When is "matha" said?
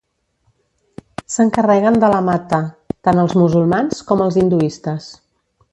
2.31-2.61